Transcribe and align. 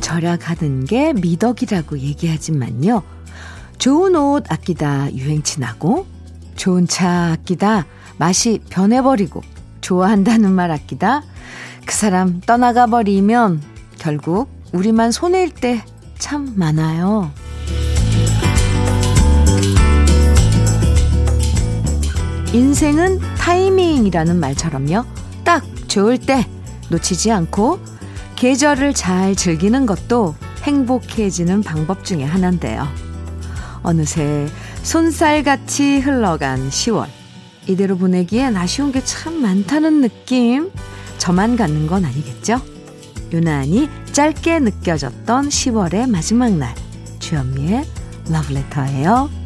절약하는 0.00 0.84
게 0.84 1.12
미덕이라고 1.12 1.98
얘기하지만요. 1.98 3.02
좋은 3.78 4.16
옷 4.16 4.50
아끼다 4.50 5.12
유행 5.14 5.42
지나고, 5.42 6.06
좋은 6.56 6.86
차 6.86 7.32
아끼다 7.32 7.86
맛이 8.18 8.60
변해버리고, 8.70 9.42
좋아한다는 9.80 10.52
말 10.52 10.70
아끼다 10.70 11.22
그 11.86 11.94
사람 11.94 12.40
떠나가 12.40 12.86
버리면 12.86 13.62
결국 13.98 14.48
우리만 14.72 15.10
손해일 15.12 15.50
때 15.50 15.82
참 16.20 16.52
많아요. 16.54 17.32
인생은 22.52 23.20
타이밍이라는 23.38 24.38
말처럼요. 24.38 25.04
딱 25.44 25.64
좋을 25.88 26.18
때 26.18 26.46
놓치지 26.90 27.32
않고 27.32 27.80
계절을 28.40 28.94
잘 28.94 29.36
즐기는 29.36 29.84
것도 29.84 30.34
행복해지는 30.62 31.62
방법 31.62 32.06
중에 32.06 32.24
하나인데요. 32.24 32.88
어느새 33.82 34.48
손살같이 34.82 35.98
흘러간 35.98 36.70
10월. 36.70 37.06
이대로 37.66 37.98
보내기엔 37.98 38.56
아쉬운 38.56 38.92
게 38.92 39.02
참 39.04 39.42
많다는 39.42 40.00
느낌. 40.00 40.70
저만 41.18 41.56
갖는 41.56 41.86
건 41.86 42.06
아니겠죠? 42.06 42.62
유난히 43.30 43.90
짧게 44.12 44.60
느껴졌던 44.60 45.50
10월의 45.50 46.08
마지막 46.10 46.50
날. 46.50 46.74
주현미의 47.18 47.84
러브레터예요. 48.30 49.39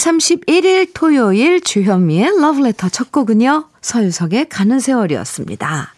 31일 0.00 0.90
토요일 0.94 1.60
주현미의 1.60 2.40
러브레터 2.40 2.88
첫 2.88 3.12
곡은요. 3.12 3.66
서유석의 3.82 4.48
가는 4.48 4.80
세월이었습니다. 4.80 5.94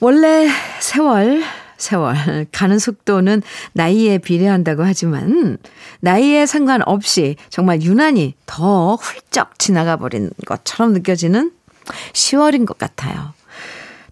원래 0.00 0.48
세월, 0.80 1.42
세월, 1.76 2.46
가는 2.52 2.78
속도는 2.78 3.42
나이에 3.74 4.16
비례한다고 4.16 4.82
하지만 4.82 5.58
나이에 6.00 6.46
상관없이 6.46 7.36
정말 7.50 7.82
유난히 7.82 8.34
더 8.46 8.94
훌쩍 8.94 9.58
지나가 9.58 9.96
버린 9.96 10.30
것처럼 10.46 10.94
느껴지는 10.94 11.52
10월인 12.14 12.64
것 12.64 12.78
같아요. 12.78 13.34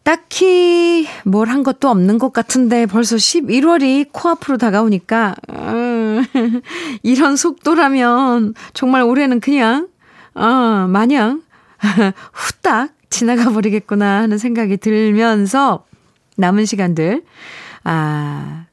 딱히 0.03 1.07
뭘 1.25 1.49
한 1.49 1.63
것도 1.63 1.89
없는 1.89 2.19
것 2.19 2.33
같은데 2.33 2.87
벌써 2.87 3.17
11월이 3.17 4.09
코앞으로 4.13 4.57
다가오니까 4.57 5.35
음, 5.51 5.88
이런 7.03 7.37
속도라면 7.37 8.55
정말 8.73 9.03
올해는 9.03 9.41
그냥 9.41 9.89
어, 10.35 10.87
마냥 10.89 11.43
후딱 12.33 12.93
지나가 13.11 13.51
버리겠구나 13.51 14.21
하는 14.21 14.39
생각이 14.39 14.77
들면서 14.77 15.85
남은 16.37 16.65
시간들 16.67 17.23
아 17.85 18.67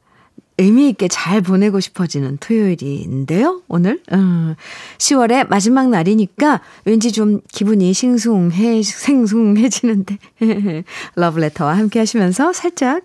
의미 0.57 0.87
있게 0.89 1.09
잘 1.09 1.41
보내고 1.41 1.81
싶어지는 1.81 2.37
토요일인데요, 2.39 3.61
오늘. 3.67 3.99
음, 4.13 4.55
10월의 4.97 5.49
마지막 5.49 5.89
날이니까 5.89 6.61
왠지 6.85 7.11
좀 7.11 7.41
기분이 7.51 7.91
싱숭해, 7.93 8.81
생숭해지는데. 8.81 10.17
러브레터와 11.15 11.77
함께 11.77 11.99
하시면서 11.99 12.53
살짝 12.53 13.03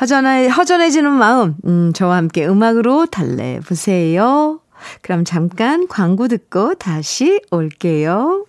허전해, 0.00 0.48
허전해지는 0.48 1.12
마음, 1.12 1.56
음, 1.66 1.92
저와 1.92 2.16
함께 2.16 2.46
음악으로 2.46 3.06
달래보세요. 3.06 4.60
그럼 5.02 5.24
잠깐 5.24 5.88
광고 5.88 6.28
듣고 6.28 6.74
다시 6.76 7.40
올게요. 7.50 8.45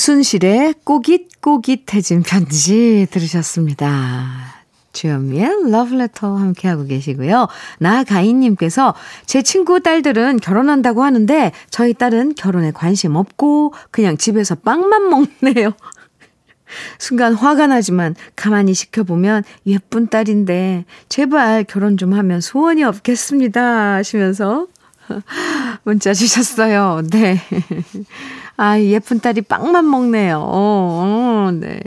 우순실의 0.00 0.76
꼬깃꼬깃해진 0.84 2.22
편지 2.22 3.06
들으셨습니다. 3.10 4.54
주현미의 4.94 5.70
러브레터 5.70 6.36
함께하고 6.36 6.86
계시고요. 6.86 7.48
나가인님께서 7.80 8.94
제 9.26 9.42
친구 9.42 9.80
딸들은 9.80 10.38
결혼한다고 10.38 11.04
하는데 11.04 11.52
저희 11.68 11.92
딸은 11.92 12.34
결혼에 12.34 12.70
관심 12.70 13.14
없고 13.14 13.74
그냥 13.90 14.16
집에서 14.16 14.54
빵만 14.54 15.10
먹네요. 15.10 15.72
순간 16.98 17.34
화가 17.34 17.66
나지만 17.66 18.14
가만히 18.36 18.72
지켜보면 18.72 19.44
예쁜 19.66 20.08
딸인데 20.08 20.86
제발 21.10 21.64
결혼 21.64 21.98
좀 21.98 22.14
하면 22.14 22.40
소원이 22.40 22.84
없겠습니다 22.84 23.96
하시면서 23.96 24.66
문자 25.84 26.14
주셨어요. 26.14 27.02
네. 27.10 27.38
아, 28.60 28.78
예쁜 28.78 29.20
딸이 29.20 29.40
빵만 29.40 29.88
먹네요. 29.88 30.38
어, 30.38 31.46
어, 31.48 31.50
네. 31.50 31.80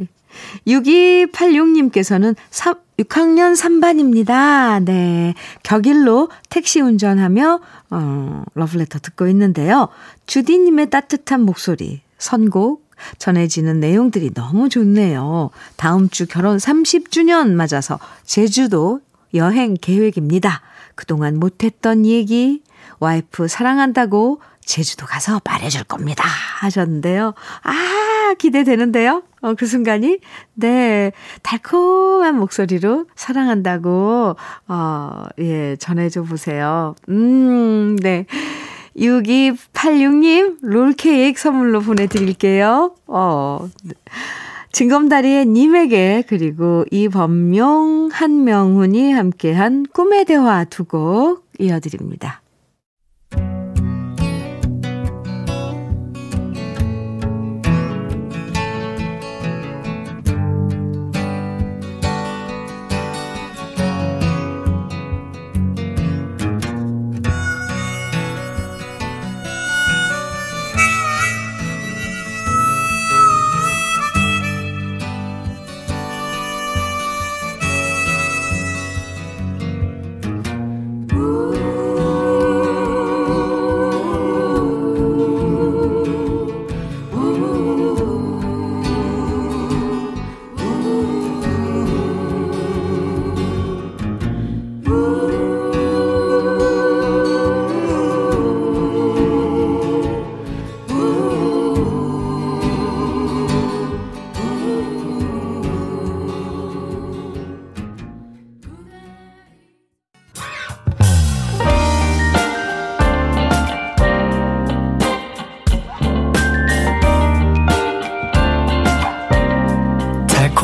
6286님께서는 0.66 2.36
3, 2.50 2.74
6학년 2.98 3.56
3반입니다. 3.56 4.84
네. 4.84 5.36
격일로 5.62 6.30
택시 6.50 6.82
운전하며, 6.82 7.60
어, 7.92 8.44
러브레터 8.56 8.98
듣고 8.98 9.28
있는데요. 9.28 9.90
주디님의 10.26 10.90
따뜻한 10.90 11.42
목소리, 11.42 12.02
선곡, 12.18 12.84
전해지는 13.20 13.80
내용들이 13.80 14.34
너무 14.34 14.68
좋네요. 14.68 15.52
다음 15.76 16.10
주 16.10 16.26
결혼 16.26 16.58
30주년 16.58 17.52
맞아서 17.52 18.00
제주도 18.24 19.00
여행 19.36 19.76
계획입니다. 19.80 20.62
그동안 20.96 21.38
못했던 21.38 22.04
얘기, 22.08 22.64
와이프 23.00 23.48
사랑한다고 23.48 24.40
제주도 24.66 25.06
가서 25.06 25.42
말해줄 25.46 25.84
겁니다. 25.86 26.24
하셨는데요. 26.60 27.34
아, 27.64 28.34
기대되는데요? 28.38 29.24
어, 29.42 29.54
그 29.56 29.66
순간이? 29.66 30.20
네. 30.54 31.12
달콤한 31.42 32.38
목소리로 32.38 33.06
사랑한다고, 33.16 34.36
어, 34.68 35.24
예, 35.40 35.76
전해줘 35.78 36.24
보세요. 36.24 36.96
음, 37.10 37.96
네. 37.98 38.26
6286님, 38.98 40.58
롤케이크 40.62 41.40
선물로 41.42 41.82
보내드릴게요. 41.82 42.94
어, 43.08 43.68
징검다리의 44.72 45.46
님에게 45.48 46.24
그리고 46.28 46.86
이범용 46.92 48.10
한명훈이 48.12 49.12
함께한 49.14 49.86
꿈의 49.94 50.26
대화 50.26 50.64
두 50.66 50.86
곡 50.86 51.46
이어드립니다. 51.60 52.43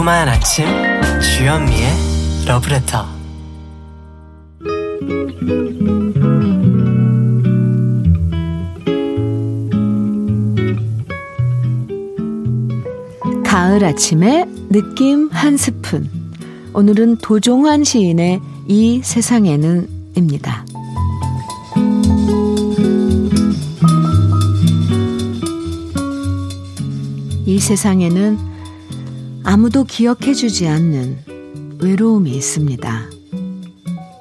달콤한 0.09 0.27
아침 0.27 0.65
주현미의 1.21 1.87
러브레터 2.47 3.05
가을 13.45 13.85
아침에 13.85 14.45
느낌 14.71 15.29
한 15.29 15.57
스푼 15.57 16.09
오늘은 16.73 17.17
도종환 17.17 17.83
시인의 17.83 18.41
이 18.67 19.01
세상에는 19.03 19.87
입니다. 20.15 20.65
이 27.45 27.59
세상에는 27.59 28.48
아무도 29.51 29.83
기억해 29.83 30.35
주지 30.35 30.67
않는 30.67 31.23
외로움이 31.81 32.29
있습니다. 32.29 33.09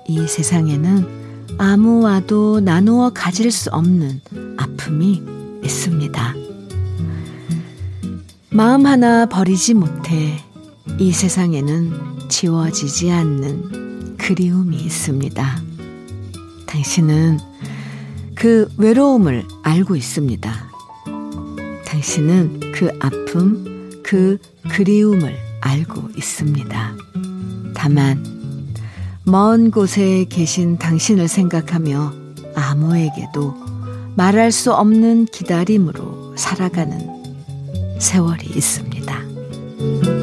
이 0.09 0.27
세상에는 0.27 1.57
아무와도 1.59 2.61
나누어 2.61 3.11
가질 3.11 3.51
수 3.51 3.69
없는 3.69 4.23
아픔이 4.57 5.23
있습니다. 5.63 6.35
마음 8.49 8.87
하나 8.87 9.27
버리지 9.27 9.75
못해 9.75 10.43
이 10.99 11.13
세상에는 11.13 12.31
지워지지 12.31 13.11
않는 13.11 14.17
그리움이 14.17 14.79
있습니다. 14.79 15.63
당신은 16.65 17.39
그 18.35 18.67
외로움을 18.79 19.45
알고 19.63 19.95
있습니다. 19.95 20.71
당신은 21.85 22.73
그 22.73 22.91
아픔, 22.99 23.78
그 24.09 24.39
그리움을 24.71 25.37
알고 25.61 26.09
있습니다. 26.17 26.97
다만, 27.75 28.25
먼 29.23 29.71
곳에 29.71 30.25
계신 30.31 30.79
당신을 30.79 31.29
생각하며 31.29 32.15
아무에게도 32.55 33.55
말할 34.17 34.51
수 34.51 34.73
없는 34.73 35.27
기다림으로 35.27 36.39
살아가는 36.39 37.99
세월이 37.99 38.47
있습니다. 38.47 40.18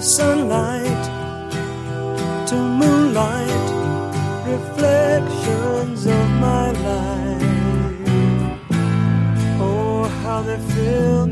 Of 0.00 0.06
sunlight 0.06 1.04
to 2.48 2.54
moonlight, 2.54 3.68
reflections 4.46 6.06
of 6.06 6.26
my 6.46 6.70
life. 6.88 7.42
Oh, 9.60 10.04
how 10.22 10.40
they 10.42 10.58
fill 10.72 11.26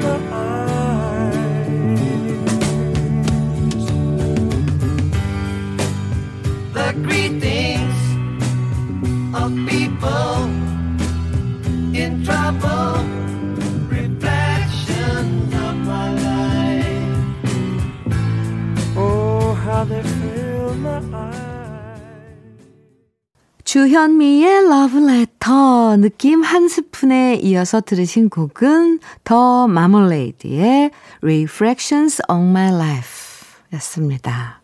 주현미의 23.79 24.69
러브레터 24.69 25.99
느낌 25.99 26.43
한 26.43 26.67
스푼에 26.67 27.37
이어서 27.37 27.81
들으신 27.81 28.29
곡은 28.29 28.99
더 29.23 29.69
마멀레이드의 29.69 30.91
Reflections 31.23 32.21
on 32.29 32.49
My 32.49 32.75
Life 32.75 33.47
였습니다. 33.75 34.61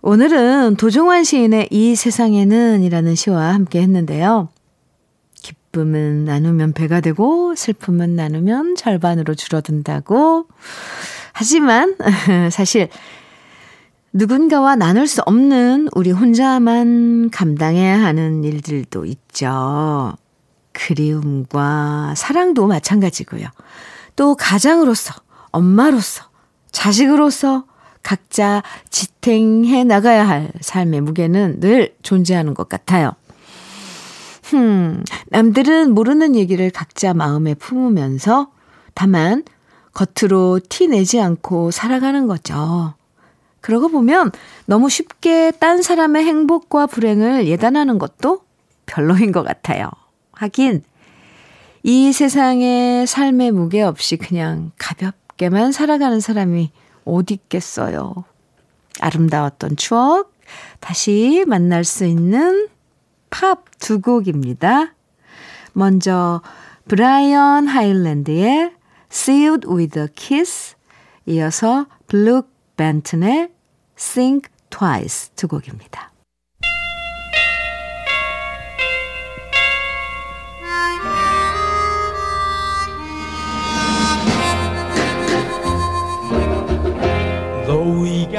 오늘은 0.00 0.76
도종환 0.76 1.22
시인의 1.24 1.68
이 1.70 1.96
세상에는 1.96 2.82
이라는 2.82 3.14
시와 3.14 3.52
함께 3.52 3.82
했는데요. 3.82 4.48
기쁨은 5.42 6.24
나누면 6.24 6.72
배가 6.72 7.02
되고 7.02 7.54
슬픔은 7.54 8.16
나누면 8.16 8.76
절반으로 8.76 9.34
줄어든다고. 9.34 10.46
하지만 11.34 11.94
사실 12.50 12.88
누군가와 14.16 14.76
나눌 14.76 15.06
수 15.06 15.20
없는 15.26 15.88
우리 15.94 16.10
혼자만 16.10 17.28
감당해야 17.28 18.02
하는 18.02 18.44
일들도 18.44 19.04
있죠. 19.04 20.14
그리움과 20.72 22.14
사랑도 22.16 22.66
마찬가지고요. 22.66 23.46
또 24.16 24.34
가장으로서, 24.34 25.14
엄마로서, 25.50 26.24
자식으로서 26.72 27.64
각자 28.02 28.62
지탱해 28.88 29.84
나가야 29.84 30.26
할 30.26 30.50
삶의 30.62 31.02
무게는 31.02 31.60
늘 31.60 31.94
존재하는 32.02 32.54
것 32.54 32.70
같아요. 32.70 33.12
흠, 34.44 35.04
남들은 35.26 35.92
모르는 35.92 36.36
얘기를 36.36 36.70
각자 36.70 37.12
마음에 37.12 37.52
품으면서 37.52 38.50
다만 38.94 39.44
겉으로 39.92 40.60
티 40.70 40.88
내지 40.88 41.20
않고 41.20 41.70
살아가는 41.70 42.26
거죠. 42.26 42.94
그러고 43.66 43.88
보면 43.88 44.30
너무 44.66 44.88
쉽게 44.88 45.50
딴 45.58 45.82
사람의 45.82 46.24
행복과 46.24 46.86
불행을 46.86 47.48
예단하는 47.48 47.98
것도 47.98 48.42
별로인 48.86 49.32
것 49.32 49.42
같아요. 49.42 49.90
하긴, 50.30 50.84
이 51.82 52.12
세상에 52.12 53.06
삶의 53.08 53.50
무게 53.50 53.82
없이 53.82 54.18
그냥 54.18 54.70
가볍게만 54.78 55.72
살아가는 55.72 56.20
사람이 56.20 56.70
어디 57.04 57.34
있겠어요. 57.34 58.14
아름다웠던 59.00 59.74
추억, 59.74 60.32
다시 60.78 61.44
만날 61.48 61.82
수 61.82 62.04
있는 62.04 62.68
팝 63.30 63.64
두 63.80 64.00
곡입니다. 64.00 64.94
먼저, 65.72 66.40
브라이언 66.86 67.66
하일랜드의 67.66 68.70
Sealed 69.10 69.66
with 69.68 69.98
a 69.98 70.06
Kiss, 70.14 70.76
이어서 71.26 71.86
블룩 72.06 72.48
벤튼의 72.76 73.55
Think 73.96 74.50
Twice 74.70 75.30
두 75.36 75.48
곡입니다. 75.48 76.12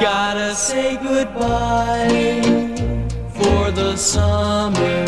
gotta 0.00 0.54
say 0.54 0.96
goodbye 0.96 2.40
for 3.34 3.70
the 3.70 3.96
summer. 3.96 5.04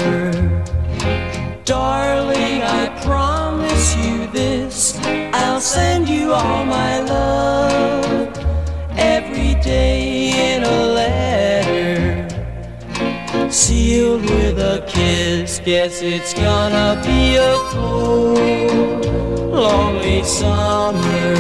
Darling, 1.64 2.62
I 2.62 2.88
promise 3.04 3.96
you 3.96 4.26
this 4.32 4.98
I'll 5.32 5.60
send 5.60 6.08
you 6.08 6.32
all 6.32 6.64
my 6.64 7.00
love. 7.00 8.39
kiss. 14.87 15.59
Guess 15.59 16.01
it's 16.01 16.33
gonna 16.33 17.01
be 17.03 17.35
a 17.35 17.55
cold, 17.71 19.05
lonely 19.51 20.23
summer. 20.23 21.35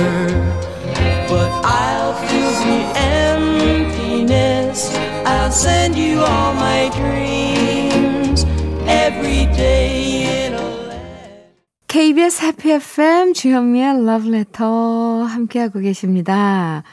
But 1.29 1.49
I'll 1.63 2.13
fill 2.27 2.53
the 2.65 2.79
emptiness. 3.21 4.79
I'll 5.25 5.51
send 5.51 5.95
you 5.95 6.19
all 6.19 6.53
my 6.53 6.89
dreams 6.99 8.45
every 8.87 9.45
day 9.55 10.47
in 10.47 10.53
a 10.53 10.65
KBS 11.87 12.41
해피 12.43 12.71
FM 12.73 13.33
주현미의 13.33 14.05
러브레터 14.05 15.23
함께하고 15.23 15.79
계십니다. 15.79 16.83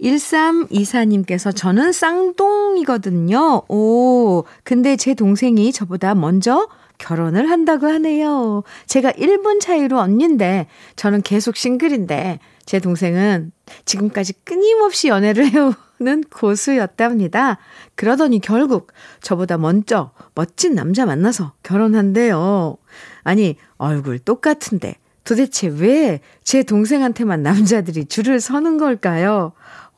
1324님께서 0.00 1.54
저는 1.54 1.92
쌍둥이거든요. 1.92 3.62
오, 3.68 4.44
근데 4.64 4.96
제 4.96 5.14
동생이 5.14 5.72
저보다 5.72 6.14
먼저 6.14 6.68
결혼을 6.98 7.50
한다고 7.50 7.86
하네요. 7.86 8.62
제가 8.86 9.12
1분 9.12 9.60
차이로 9.60 9.98
언니인데 9.98 10.66
저는 10.96 11.22
계속 11.22 11.56
싱글인데 11.56 12.40
제 12.64 12.80
동생은 12.80 13.52
지금까지 13.84 14.32
끊임없이 14.44 15.08
연애를 15.08 15.46
해오는 16.00 16.24
고수였답니다. 16.30 17.58
그러더니 17.94 18.40
결국 18.40 18.92
저보다 19.20 19.58
먼저 19.58 20.12
멋진 20.34 20.74
남자 20.74 21.06
만나서 21.06 21.52
결혼한대요. 21.62 22.76
아니, 23.24 23.56
얼굴 23.76 24.18
똑같은데 24.18 24.96
도대체 25.24 25.68
왜 25.68 26.20
제 26.46 26.62
동생한테만 26.62 27.42
남자들이 27.42 28.04
줄을 28.04 28.38
서는 28.38 28.78
걸까요? 28.78 29.50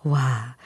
와, 0.05 0.57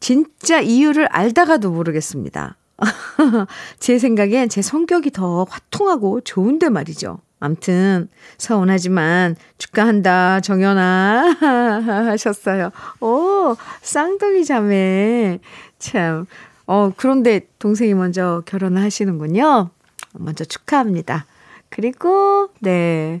진짜 0.00 0.60
이유를 0.60 1.06
알다가도 1.06 1.70
모르겠습니다. 1.70 2.56
제 3.78 3.98
생각엔 3.98 4.48
제 4.48 4.62
성격이 4.62 5.10
더 5.12 5.44
화통하고 5.48 6.20
좋은데 6.22 6.68
말이죠. 6.68 7.18
암튼 7.42 8.08
서운하지만 8.38 9.36
축하한다 9.58 10.40
정연아 10.40 11.36
하셨어요. 12.10 12.70
오 13.00 13.56
쌍둥이 13.82 14.44
자매 14.44 15.40
참. 15.78 16.26
어 16.66 16.92
그런데 16.96 17.48
동생이 17.58 17.94
먼저 17.94 18.42
결혼을 18.46 18.80
하시는군요. 18.82 19.70
먼저 20.14 20.44
축하합니다. 20.44 21.26
그리고 21.68 22.48
네. 22.60 23.20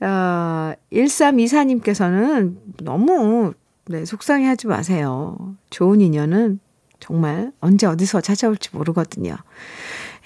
어 0.00 0.72
1324님께서는 0.92 2.56
너무 2.82 3.52
네, 3.90 4.04
속상해 4.04 4.46
하지 4.46 4.68
마세요. 4.68 5.36
좋은 5.70 6.00
인연은 6.00 6.60
정말 7.00 7.50
언제 7.58 7.88
어디서 7.88 8.20
찾아올지 8.20 8.68
모르거든요. 8.72 9.36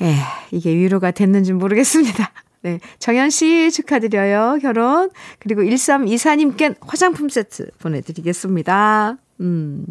에, 0.03 0.15
이게 0.51 0.75
위로가 0.75 1.13
됐는지 1.13 1.55
모르겠습니다. 1.55 2.31
네, 2.61 2.79
정현 2.99 3.31
씨 3.31 3.71
축하드려요. 3.71 4.59
결혼. 4.61 5.09
그리고 5.39 5.63
1324님께 5.63 6.77
화장품 6.83 7.31
세트 7.31 7.71
보내드리겠습니다. 7.79 9.17
음, 9.41 9.87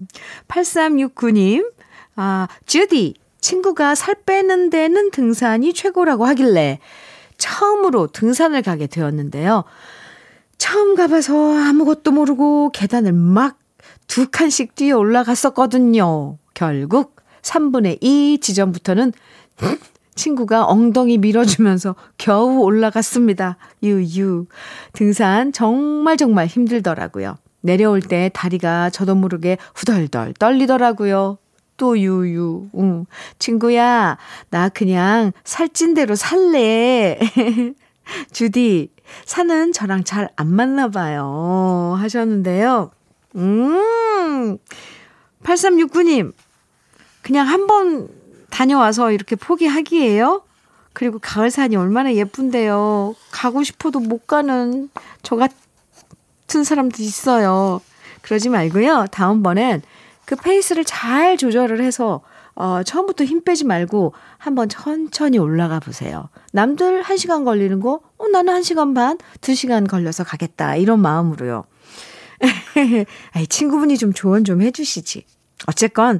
8369님, 0.47 1.71
아, 2.15 2.47
주디, 2.67 3.15
친구가 3.41 3.95
살 3.95 4.13
빼는 4.23 4.69
데는 4.69 5.09
등산이 5.09 5.73
최고라고 5.73 6.25
하길래 6.27 6.77
처음으로 7.39 8.05
등산을 8.07 8.61
가게 8.61 8.85
되었는데요. 8.85 9.63
처음 10.59 10.93
가봐서 10.93 11.57
아무것도 11.57 12.11
모르고 12.11 12.69
계단을 12.69 13.13
막 13.13 13.57
두 14.07 14.29
칸씩 14.29 14.75
뛰어 14.75 14.97
올라갔었거든요. 14.97 16.37
결국 16.53 17.15
3분의 17.41 17.97
2 18.01 18.39
지점부터는 18.41 19.11
친구가 20.15 20.65
엉덩이 20.65 21.17
밀어주면서 21.17 21.95
겨우 22.17 22.59
올라갔습니다. 22.59 23.57
유유. 23.81 24.45
등산 24.93 25.51
정말 25.51 26.17
정말 26.17 26.45
힘들더라고요. 26.45 27.35
내려올 27.61 28.01
때 28.01 28.29
다리가 28.33 28.91
저도 28.91 29.15
모르게 29.15 29.57
후덜덜 29.73 30.33
떨리더라고요. 30.33 31.37
또 31.77 31.97
유유. 31.97 32.67
응. 32.77 33.05
친구야, 33.39 34.17
나 34.51 34.69
그냥 34.69 35.31
살찐 35.43 35.95
대로 35.95 36.13
살래. 36.15 37.17
주디, 38.31 38.89
사는 39.25 39.71
저랑 39.71 40.03
잘 40.03 40.29
안 40.35 40.53
맞나 40.53 40.89
봐요. 40.89 41.95
하셨는데요. 41.97 42.91
음, 43.35 44.57
8369님, 45.43 46.33
그냥 47.21 47.47
한 47.47 47.67
번 47.67 48.09
다녀와서 48.49 49.11
이렇게 49.11 49.35
포기하기예요? 49.35 50.43
그리고 50.93 51.17
가을산이 51.19 51.75
얼마나 51.75 52.13
예쁜데요. 52.13 53.15
가고 53.31 53.63
싶어도 53.63 53.99
못 53.99 54.27
가는 54.27 54.89
저 55.23 55.35
같은 55.35 56.63
사람도 56.63 57.01
있어요. 57.01 57.81
그러지 58.21 58.49
말고요. 58.49 59.07
다음번엔 59.11 59.81
그 60.25 60.35
페이스를 60.35 60.85
잘 60.85 61.35
조절을 61.37 61.81
해서 61.83 62.21
어, 62.55 62.83
처음부터 62.83 63.23
힘 63.23 63.43
빼지 63.43 63.65
말고 63.65 64.13
한번 64.37 64.69
천천히 64.69 65.39
올라가 65.39 65.79
보세요. 65.79 66.29
남들 66.51 67.01
1시간 67.01 67.43
걸리는 67.45 67.79
거, 67.79 68.01
어, 68.19 68.27
나는 68.27 68.53
1시간 68.61 68.93
반, 68.93 69.17
2시간 69.41 69.89
걸려서 69.89 70.23
가겠다. 70.23 70.75
이런 70.75 70.99
마음으로요. 70.99 71.63
아이, 73.33 73.47
친구분이 73.47 73.97
좀 73.97 74.13
조언 74.13 74.43
좀 74.43 74.61
해주시지. 74.61 75.25
어쨌건, 75.67 76.19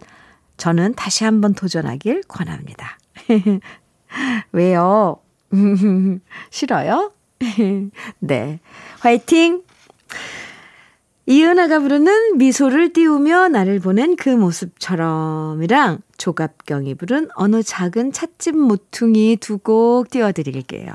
저는 0.58 0.94
다시 0.96 1.24
한번 1.24 1.54
도전하길 1.54 2.24
권합니다. 2.28 2.98
왜요? 4.52 5.18
싫어요? 6.52 7.12
네. 8.20 8.60
화이팅! 9.00 9.64
이은하가 11.26 11.80
부르는 11.80 12.38
미소를 12.38 12.92
띄우며 12.94 13.48
나를 13.48 13.80
보낸 13.80 14.16
그 14.18 14.30
모습처럼이랑 14.30 16.00
조갑경이 16.18 16.96
부른 16.96 17.30
어느 17.36 17.64
작은 17.64 18.12
찻집 18.12 18.58
모퉁이 18.58 19.38
두 19.38 19.58
곡 19.58 20.10
띄워드릴게요. 20.10 20.92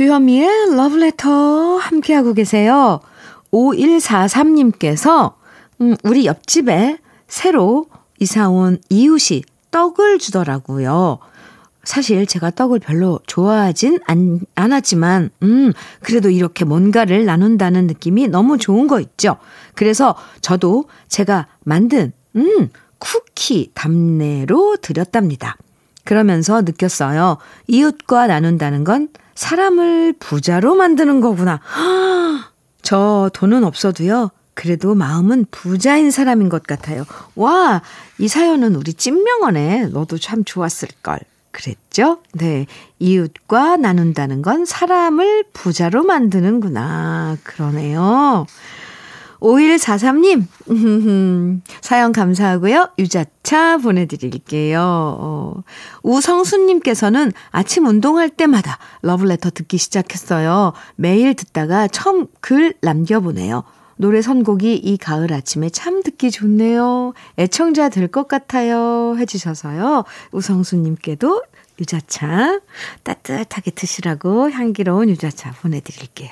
주현미의 0.00 0.76
러브레터 0.76 1.76
함께하고 1.76 2.32
계세요. 2.32 3.00
5143님께서, 3.52 5.34
음, 5.82 5.94
우리 6.04 6.24
옆집에 6.24 6.96
새로 7.28 7.84
이사온 8.18 8.78
이웃이 8.88 9.42
떡을 9.70 10.18
주더라고요. 10.18 11.18
사실 11.84 12.26
제가 12.26 12.48
떡을 12.52 12.78
별로 12.78 13.20
좋아하진 13.26 13.98
않, 14.06 14.40
않았지만, 14.54 15.28
음, 15.42 15.74
그래도 16.00 16.30
이렇게 16.30 16.64
뭔가를 16.64 17.26
나눈다는 17.26 17.86
느낌이 17.86 18.28
너무 18.28 18.56
좋은 18.56 18.86
거 18.86 19.00
있죠. 19.00 19.36
그래서 19.74 20.16
저도 20.40 20.86
제가 21.08 21.46
만든, 21.62 22.14
음, 22.36 22.70
쿠키 22.98 23.70
답례로 23.74 24.78
드렸답니다. 24.80 25.58
그러면서 26.04 26.62
느꼈어요. 26.62 27.36
이웃과 27.66 28.28
나눈다는 28.28 28.84
건 28.84 29.10
사람을 29.40 30.14
부자로 30.18 30.74
만드는 30.74 31.22
거구나. 31.22 31.60
저 32.82 33.30
돈은 33.32 33.64
없어도요. 33.64 34.30
그래도 34.52 34.94
마음은 34.94 35.46
부자인 35.50 36.10
사람인 36.10 36.50
것 36.50 36.64
같아요. 36.64 37.04
와, 37.36 37.80
이 38.18 38.28
사연은 38.28 38.74
우리 38.74 38.92
찐명언에 38.92 39.86
너도 39.86 40.18
참 40.18 40.44
좋았을걸. 40.44 41.20
그랬죠? 41.52 42.18
네. 42.34 42.66
이웃과 42.98 43.78
나눈다는 43.78 44.42
건 44.42 44.66
사람을 44.66 45.44
부자로 45.54 46.02
만드는구나. 46.02 47.38
그러네요. 47.42 48.46
5143님, 49.40 51.60
사연 51.80 52.12
감사하고요. 52.12 52.90
유자차 52.98 53.78
보내드릴게요. 53.78 54.80
어, 54.82 55.62
우성수님께서는 56.02 57.32
아침 57.50 57.86
운동할 57.86 58.28
때마다 58.30 58.78
러블레터 59.02 59.50
듣기 59.50 59.78
시작했어요. 59.78 60.72
매일 60.96 61.34
듣다가 61.34 61.88
처음 61.88 62.26
글 62.40 62.74
남겨보네요. 62.82 63.64
노래 63.96 64.22
선곡이 64.22 64.76
이 64.76 64.96
가을 64.96 65.30
아침에 65.32 65.68
참 65.68 66.02
듣기 66.02 66.30
좋네요. 66.30 67.12
애청자 67.38 67.90
될 67.90 68.08
것 68.08 68.28
같아요. 68.28 69.14
해주셔서요. 69.18 70.04
우성수님께도 70.32 71.42
유자차 71.80 72.60
따뜻하게 73.04 73.70
드시라고 73.72 74.50
향기로운 74.50 75.10
유자차 75.10 75.52
보내드릴게요. 75.60 76.30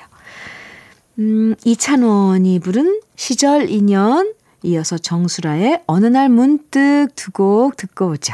음, 1.19 1.55
이찬원이 1.65 2.59
부른 2.59 3.01
시절 3.15 3.69
인연, 3.69 4.33
이어서 4.63 4.97
정수라의 4.97 5.83
어느 5.87 6.05
날 6.05 6.29
문득 6.29 7.07
두 7.15 7.31
곡 7.31 7.75
듣고 7.77 8.09
오죠. 8.11 8.33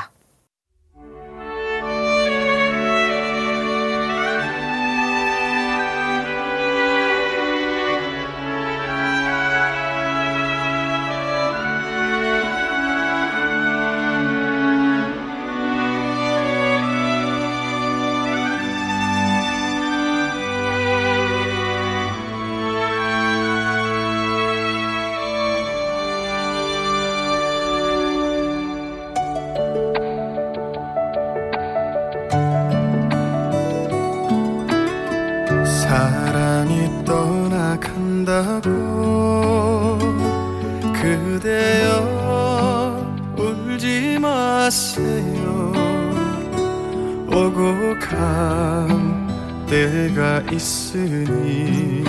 있으니 50.96 52.04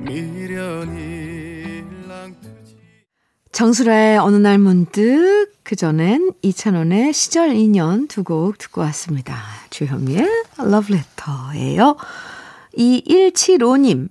미련이 0.00 1.84
랑트지 2.08 2.76
정수라의 3.52 4.18
어느 4.18 4.36
날 4.36 4.58
문득 4.58 5.52
그 5.62 5.76
전엔 5.76 6.32
이찬원의 6.42 7.12
시절 7.12 7.52
인연 7.54 8.08
두 8.08 8.24
곡 8.24 8.58
듣고 8.58 8.80
왔습니다. 8.82 9.36
주현미의 9.70 10.26
러브레터예요. 10.58 11.96
2175님 12.76 14.08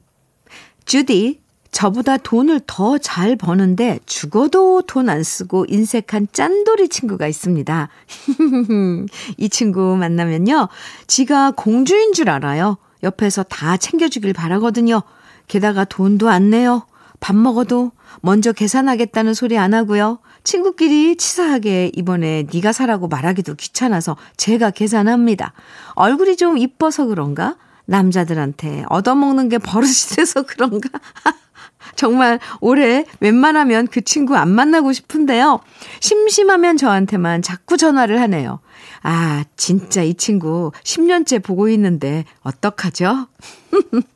주디 0.86 1.42
저보다 1.72 2.16
돈을 2.18 2.62
더 2.66 2.98
잘 2.98 3.36
버는데 3.36 4.00
죽어도 4.06 4.84
돈 4.84 5.10
안 5.10 5.22
쓰고 5.24 5.66
인색한 5.68 6.30
짠돌이 6.32 6.88
친구가 6.90 7.28
있습니다. 7.28 7.90
이 9.38 9.50
친구 9.50 9.96
만나면요. 9.98 10.70
지가 11.08 11.52
공주인 11.52 12.14
줄 12.14 12.30
알아요. 12.30 12.78
옆에서 13.04 13.44
다 13.44 13.78
챙겨주길 13.78 14.34
바라거든요. 14.34 15.02
게다가 15.48 15.86
돈도 15.86 16.30
안 16.30 16.50
내요. 16.50 16.86
밥 17.20 17.36
먹어도 17.36 17.92
먼저 18.22 18.52
계산하겠다는 18.52 19.34
소리 19.34 19.58
안 19.58 19.74
하고요. 19.74 20.20
친구끼리 20.44 21.18
치사하게 21.18 21.92
이번에 21.96 22.46
네가 22.54 22.72
사라고 22.72 23.08
말하기도 23.08 23.56
귀찮아서 23.56 24.16
제가 24.38 24.72
계산합니다. 24.72 25.54
얼굴이 25.96 26.38
좀 26.38 26.58
이뻐서 26.58 27.06
그런가? 27.06 27.56
남자들한테 27.86 28.84
얻어먹는 28.90 29.50
게 29.50 29.58
버릇이 29.58 29.94
돼서 30.16 30.44
그런가? 30.44 30.90
정말 31.96 32.40
올해 32.62 33.06
웬만하면 33.20 33.88
그 33.88 34.02
친구 34.02 34.36
안 34.36 34.50
만나고 34.50 34.94
싶은데요. 34.94 35.60
심심하면 36.00 36.78
저한테만 36.78 37.42
자꾸 37.42 37.78
전화를 37.78 38.20
하네요. 38.22 38.60
아, 39.04 39.44
진짜 39.56 40.02
이 40.02 40.14
친구 40.14 40.72
10년째 40.84 41.44
보고 41.44 41.70
있는데 41.70 42.26
어떡하죠? 42.42 43.28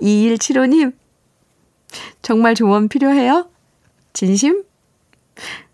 2175님, 0.00 0.92
정말 2.22 2.54
조언 2.54 2.88
필요해요? 2.88 3.48
진심? 4.12 4.64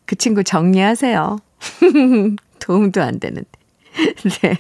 그 0.05 0.17
친구 0.17 0.45
정리하세요. 0.45 1.39
도움도 2.59 3.03
안 3.03 3.21
되는데. 3.21 3.49
네. 4.43 4.59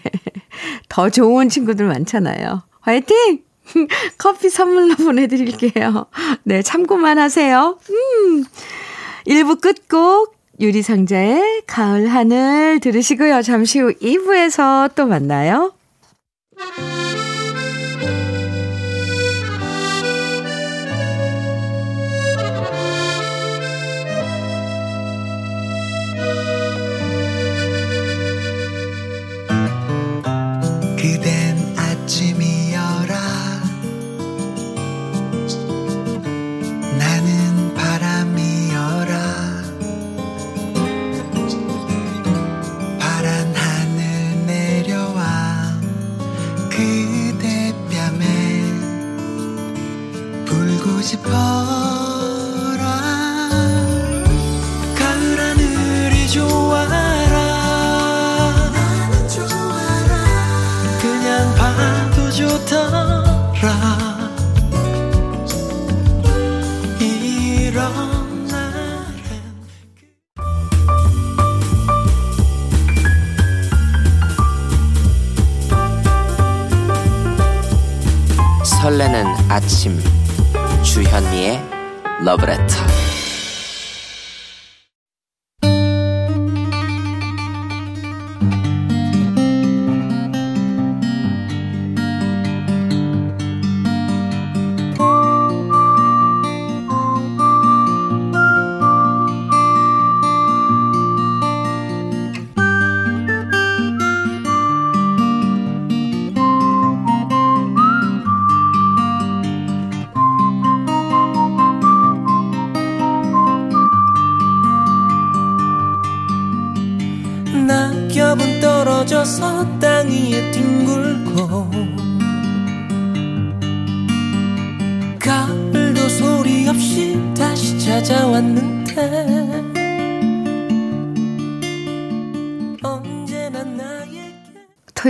더 0.89 1.11
좋은 1.11 1.49
친구들 1.49 1.87
많잖아요. 1.87 2.63
화이팅! 2.81 3.43
커피 4.19 4.51
선물로 4.51 4.97
보내드릴게요. 4.97 6.07
네, 6.45 6.63
참고만 6.63 7.19
하세요. 7.19 7.79
음. 7.91 8.45
1부 9.27 9.61
끝곡 9.61 10.37
유리상자의 10.61 11.63
가을 11.67 12.09
하늘 12.09 12.81
들으시고요. 12.81 13.43
잠시 13.43 13.81
후 13.81 13.93
2부에서 13.95 14.95
또 14.95 15.07
만나요. 15.07 15.73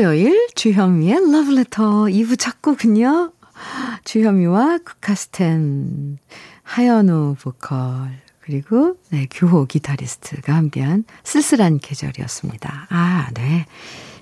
토요일 0.00 0.48
주현미의 0.54 1.30
러브레터 1.30 2.04
2부 2.04 2.38
첫 2.38 2.62
곡은요. 2.62 3.32
주현미와 4.04 4.78
쿠카스텐, 4.78 6.16
하연우 6.62 7.36
보컬, 7.38 7.78
그리고 8.40 8.96
네, 9.10 9.26
규호 9.30 9.66
기타리스트가 9.66 10.54
함께한 10.54 11.04
쓸쓸한 11.22 11.80
계절이었습니다. 11.80 12.86
아, 12.88 13.28
네. 13.34 13.66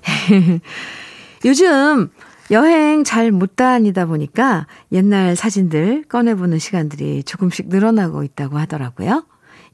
요즘 1.45 2.09
여행 2.51 3.05
잘 3.05 3.31
못 3.31 3.55
다니다 3.55 4.05
보니까 4.05 4.67
옛날 4.91 5.37
사진들 5.37 6.03
꺼내보는 6.09 6.59
시간들이 6.59 7.23
조금씩 7.23 7.69
늘어나고 7.69 8.23
있다고 8.23 8.57
하더라고요. 8.57 9.23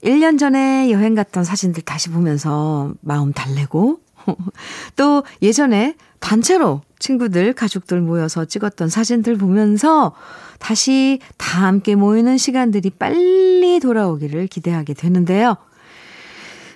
1년 0.03 0.37
전에 0.37 0.91
여행 0.91 1.15
갔던 1.15 1.43
사진들 1.45 1.81
다시 1.81 2.09
보면서 2.11 2.93
마음 3.01 3.33
달래고, 3.33 4.04
또 4.95 5.23
예전에 5.41 5.95
단체로 6.19 6.81
친구들, 6.99 7.53
가족들 7.53 8.01
모여서 8.01 8.45
찍었던 8.45 8.89
사진들 8.89 9.38
보면서 9.38 10.13
다시 10.59 11.19
다 11.38 11.67
함께 11.67 11.95
모이는 11.95 12.38
시간들이 12.38 12.89
빨리 12.89 13.79
돌아오기를 13.79 14.47
기대하게 14.47 14.93
되는데요. 14.93 15.57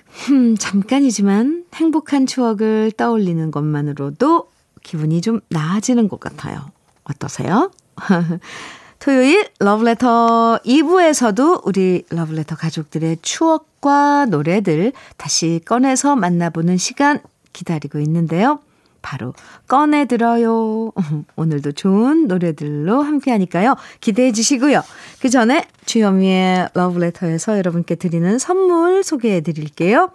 흠, 0.06 0.56
잠깐이지만 0.56 1.64
행복한 1.74 2.26
추억을 2.26 2.92
떠올리는 2.96 3.50
것만으로도 3.50 4.50
기분이 4.82 5.20
좀 5.20 5.40
나아지는 5.48 6.08
것 6.08 6.20
같아요. 6.20 6.70
어떠세요? 7.04 7.70
토요일 8.98 9.48
러브레터 9.58 10.60
2부에서도 10.64 11.62
우리 11.64 12.04
러브레터 12.10 12.54
가족들의 12.54 13.18
추억과 13.22 14.26
노래들 14.26 14.92
다시 15.16 15.60
꺼내서 15.64 16.16
만나보는 16.16 16.76
시간 16.76 17.20
기다리고 17.52 17.98
있는데요. 18.00 18.60
바로 19.02 19.34
꺼내들어요. 19.66 20.92
오늘도 21.36 21.72
좋은 21.72 22.26
노래들로 22.26 23.02
함께 23.02 23.30
하니까요. 23.30 23.76
기대해 24.00 24.32
주시고요. 24.32 24.82
그 25.20 25.30
전에 25.30 25.66
주현미의 25.86 26.70
러브레터에서 26.74 27.56
여러분께 27.58 27.94
드리는 27.94 28.38
선물 28.38 29.02
소개해 29.02 29.40
드릴게요. 29.40 30.10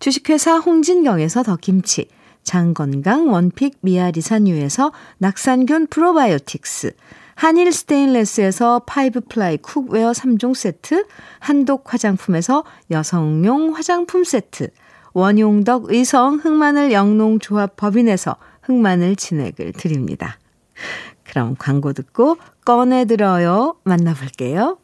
주식회사 0.00 0.58
홍진경에서 0.58 1.42
더 1.42 1.56
김치, 1.56 2.08
장건강 2.44 3.32
one 3.32 3.52
pick 3.52 3.78
미아리산유에서 3.80 4.92
낙산균 5.18 5.88
프로바이오틱스, 5.88 6.92
한일 7.34 7.72
스테인레스에서 7.72 8.80
five 8.86 9.22
ply 9.28 9.58
cookware 9.58 10.12
3종 10.12 10.54
세트, 10.54 11.06
한독 11.38 11.92
화장품에서 11.92 12.64
여성용 12.90 13.76
화장품 13.76 14.24
세트, 14.24 14.70
원용덕 15.12 15.92
의성 15.92 16.36
흑마늘 16.36 16.92
영농조합 16.92 17.76
법인에서 17.76 18.36
흑마늘 18.62 19.16
진액을 19.16 19.72
드립니다. 19.72 20.38
그럼 21.24 21.56
광고 21.58 21.92
듣고 21.92 22.36
꺼내 22.64 23.04
들어요. 23.04 23.76
만나볼게요. 23.84 24.78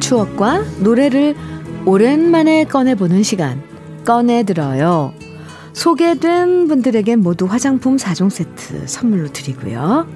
추억과 0.00 0.64
노래를 0.80 1.34
오랜만에 1.84 2.64
꺼내보는 2.64 3.22
시간, 3.22 3.62
꺼내 4.06 4.42
들어요. 4.42 5.12
소개된 5.78 6.66
분들에게 6.66 7.14
모두 7.14 7.46
화장품 7.46 7.98
4종 7.98 8.30
세트 8.30 8.88
선물로 8.88 9.32
드리고요. 9.32 10.08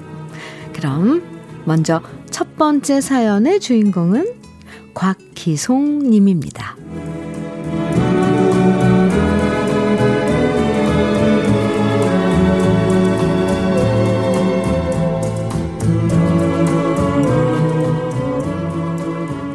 그럼 0.73 1.23
먼저 1.63 2.01
첫 2.29 2.57
번째 2.57 2.99
사연의 2.99 3.61
주인공은 3.61 4.33
곽기송 4.93 5.99
님입니다. 5.99 6.75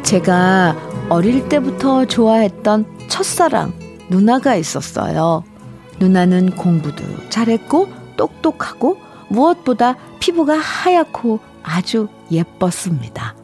제가 0.01 0.75
어릴 1.09 1.47
때부터 1.47 2.05
좋아했던 2.05 2.85
첫사랑 3.09 3.73
누나가 4.09 4.55
있었어요. 4.55 5.43
누나는 5.99 6.51
공부도 6.51 7.03
잘했고 7.29 7.89
똑똑하고 8.15 8.97
무엇보다 9.29 9.95
피부가 10.19 10.57
하얗고 10.57 11.39
아주 11.63 12.07
예뻤습니다. 12.31 13.35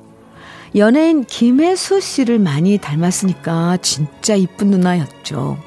연예인 0.76 1.24
김혜수 1.24 2.02
씨를 2.02 2.39
많이 2.39 2.78
닮았으니까 2.78 3.78
진짜 3.78 4.36
이쁜 4.36 4.72
누나였죠. 4.72 5.58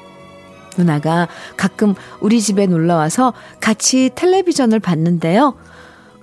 누나가 0.77 1.27
가끔 1.57 1.95
우리 2.21 2.41
집에 2.41 2.67
놀러 2.67 2.95
와서 2.95 3.33
같이 3.59 4.11
텔레비전을 4.13 4.79
봤는데요. 4.79 5.55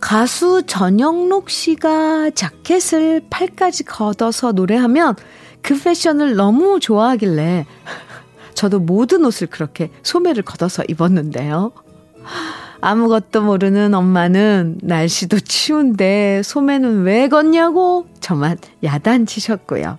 가수 0.01 0.63
전영록 0.67 1.51
씨가 1.51 2.31
자켓을 2.31 3.23
팔까지 3.29 3.85
걷어서 3.85 4.53
노래하면 4.53 5.17
그 5.63 5.79
패션을 5.79 6.37
너무 6.37 6.79
좋아하길래 6.79 7.67
저도 8.57 8.81
모든 8.81 9.25
옷을 9.25 9.47
그렇게 9.47 9.91
소매를 10.03 10.43
걷어서 10.43 10.83
입었는데요. 10.89 11.73
아무것도 12.81 13.43
모르는 13.43 13.95
엄마는 13.95 14.79
날씨도 14.83 15.41
추운데 15.41 16.41
소매는 16.43 17.03
왜 17.03 17.29
걷냐고 17.29 18.07
저만 18.21 18.59
야단치셨고요. 18.83 19.99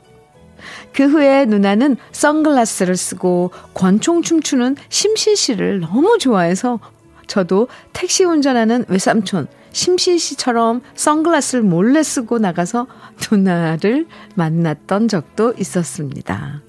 그 0.91 1.07
후에 1.07 1.45
누나는 1.45 1.97
선글라스를 2.11 2.97
쓰고 2.97 3.51
권총 3.73 4.23
춤추는 4.23 4.75
심신 4.89 5.35
씨를 5.35 5.79
너무 5.79 6.17
좋아해서 6.17 6.79
저도 7.27 7.67
택시 7.93 8.23
운전하는 8.23 8.85
외삼촌 8.87 9.47
심신 9.71 10.17
씨처럼 10.17 10.81
선글라스를 10.95 11.63
몰래 11.63 12.01
쓰고 12.01 12.39
나가서 12.39 12.87
누나를 13.31 14.07
만났던 14.33 15.07
적도 15.07 15.53
있었습니다. 15.59 16.61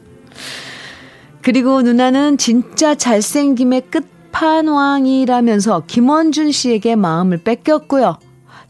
그리고 1.43 1.83
누나는 1.83 2.37
진짜 2.37 2.95
잘생김의 2.95 3.85
끝판왕이라면서 3.91 5.85
김원준 5.87 6.53
씨에게 6.53 6.97
마음을 6.97 7.39
뺏겼고요. 7.39 8.19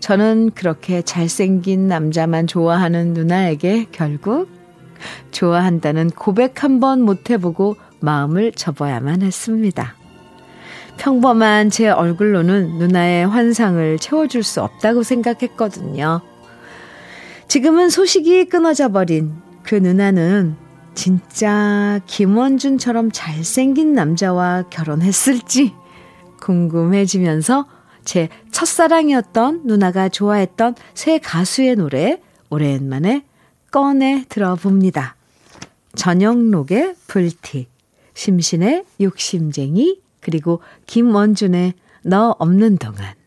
저는 0.00 0.52
그렇게 0.54 1.02
잘생긴 1.02 1.88
남자만 1.88 2.46
좋아하는 2.46 3.14
누나에게 3.14 3.87
결국 3.90 4.48
좋아한다는 5.31 6.11
고백 6.11 6.62
한 6.62 6.81
번 6.81 7.02
못 7.02 7.31
해보고 7.31 7.76
마음을 8.00 8.52
접어야만 8.52 9.22
했습니다. 9.22 9.94
평범한 10.98 11.70
제 11.70 11.88
얼굴로는 11.88 12.78
누나의 12.78 13.26
환상을 13.26 13.98
채워줄 13.98 14.42
수 14.42 14.62
없다고 14.62 15.02
생각했거든요. 15.02 16.20
지금은 17.48 17.88
소식이 17.88 18.46
끊어져 18.46 18.88
버린 18.88 19.33
그 19.62 19.74
누나는 19.76 20.57
진짜 20.98 22.00
김원준처럼 22.06 23.12
잘생긴 23.12 23.94
남자와 23.94 24.64
결혼했을지 24.68 25.72
궁금해지면서 26.40 27.66
제 28.04 28.28
첫사랑이었던 28.50 29.62
누나가 29.64 30.08
좋아했던 30.08 30.74
새 30.94 31.18
가수의 31.18 31.76
노래 31.76 32.20
오랜만에 32.50 33.24
꺼내 33.70 34.24
들어봅니다. 34.28 35.14
전영록의 35.94 36.96
불티, 37.06 37.68
심신의 38.14 38.84
욕심쟁이, 39.00 40.00
그리고 40.20 40.62
김원준의 40.87 41.74
너 42.06 42.34
없는 42.40 42.76
동안. 42.78 43.17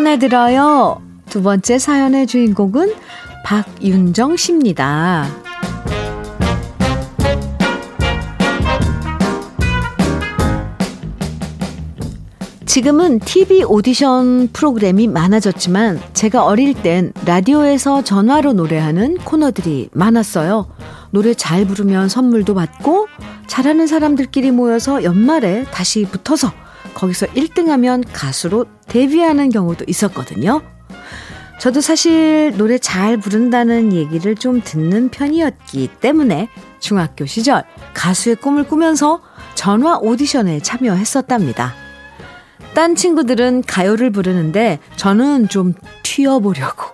꺼내들어요. 0.00 1.02
두 1.28 1.42
번째 1.42 1.78
사연의 1.78 2.26
주인공은 2.26 2.94
박윤정 3.44 4.36
씨입니다. 4.36 5.28
지금은 12.64 13.18
TV 13.18 13.62
오디션 13.64 14.48
프로그램이 14.54 15.06
많아졌지만 15.06 16.00
제가 16.14 16.46
어릴 16.46 16.72
땐 16.72 17.12
라디오에서 17.26 18.02
전화로 18.02 18.54
노래하는 18.54 19.18
코너들이 19.18 19.90
많았어요. 19.92 20.66
노래 21.10 21.34
잘 21.34 21.66
부르면 21.66 22.08
선물도 22.08 22.54
받고 22.54 23.06
잘하는 23.48 23.86
사람들끼리 23.86 24.50
모여서 24.50 25.04
연말에 25.04 25.64
다시 25.64 26.04
붙어서 26.04 26.52
거기서 27.00 27.26
1등하면 27.28 28.04
가수로 28.12 28.66
데뷔하는 28.86 29.48
경우도 29.48 29.86
있었거든요. 29.88 30.60
저도 31.58 31.80
사실 31.80 32.52
노래 32.56 32.78
잘 32.78 33.16
부른다는 33.16 33.92
얘기를 33.92 34.34
좀 34.34 34.60
듣는 34.62 35.08
편이었기 35.08 35.88
때문에 36.00 36.48
중학교 36.78 37.24
시절 37.26 37.64
가수의 37.94 38.36
꿈을 38.36 38.64
꾸면서 38.64 39.22
전화 39.54 39.96
오디션에 39.98 40.60
참여했었답니다. 40.60 41.72
딴 42.74 42.94
친구들은 42.94 43.62
가요를 43.66 44.10
부르는데 44.10 44.78
저는 44.96 45.48
좀 45.48 45.74
튀어보려고 46.02 46.84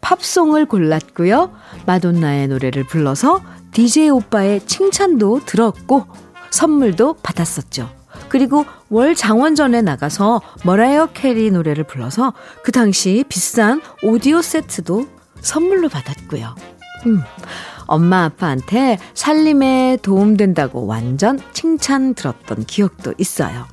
팝송을 0.00 0.66
골랐고요. 0.66 1.52
마돈나의 1.86 2.48
노래를 2.48 2.84
불러서 2.84 3.42
DJ 3.72 4.10
오빠의 4.10 4.60
칭찬도 4.66 5.40
들었고 5.46 6.06
선물도 6.50 7.14
받았었죠. 7.22 8.03
그리고 8.34 8.66
월 8.90 9.14
장원전에 9.14 9.80
나가서 9.82 10.42
머라이어 10.64 11.10
캐리 11.14 11.52
노래를 11.52 11.84
불러서 11.84 12.32
그 12.64 12.72
당시 12.72 13.24
비싼 13.28 13.80
오디오 14.02 14.42
세트도 14.42 15.06
선물로 15.40 15.88
받았고요. 15.88 16.56
음, 17.06 17.22
엄마 17.86 18.24
아빠한테 18.24 18.98
살림에 19.14 19.98
도움된다고 20.02 20.84
완전 20.84 21.38
칭찬 21.52 22.14
들었던 22.14 22.64
기억도 22.64 23.14
있어요. 23.18 23.66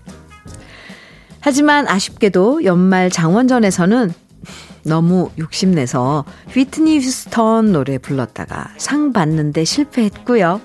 하지만 1.39 1.88
아쉽게도 1.88 2.63
연말 2.63 3.10
장원전에서는 3.10 4.13
너무 4.84 5.32
욕심내서 5.39 6.24
휘트니 6.50 7.00
휴스턴 7.00 7.71
노래 7.71 7.97
불렀다가 7.97 8.67
상 8.78 9.12
받는데 9.12 9.63
실패했고요. 9.63 10.62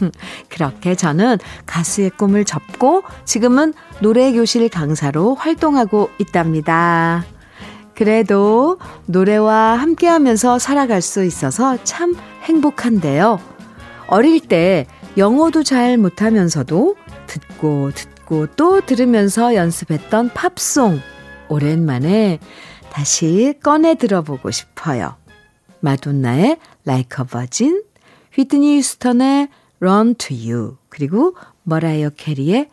그렇게 0.48 0.94
저는 0.94 1.38
가수의 1.66 2.10
꿈을 2.10 2.44
접고 2.44 3.02
지금은 3.24 3.74
노래교실 4.00 4.68
강사로 4.68 5.34
활동하고 5.34 6.10
있답니다. 6.18 7.24
그래도 7.94 8.78
노래와 9.06 9.74
함께 9.74 10.06
하면서 10.06 10.58
살아갈 10.58 11.02
수 11.02 11.24
있어서 11.24 11.82
참 11.82 12.16
행복한데요. 12.44 13.40
어릴 14.06 14.40
때 14.40 14.86
영어도 15.16 15.64
잘 15.64 15.98
못하면서도 15.98 16.96
듣고 17.26 17.90
듣고 17.92 18.46
또 18.56 18.80
들으면서 18.80 19.54
연습했던 19.54 20.30
팝송 20.30 21.00
오랜만에 21.48 22.38
다시 22.90 23.54
꺼내 23.62 23.96
들어보고 23.96 24.50
싶어요. 24.50 25.16
마돈나의 25.80 26.58
Like 26.86 27.24
a 27.24 27.26
Virgin, 27.26 27.82
휘트니 28.32 28.78
휴스턴의 28.78 29.48
Run 29.80 30.14
to 30.16 30.36
You, 30.36 30.76
그리고 30.88 31.36
머라이어 31.62 32.10
캐리의 32.10 32.70